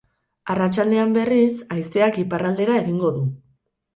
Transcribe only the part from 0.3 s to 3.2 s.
Arratsaldean, berriz, haizeak iparraldera egingo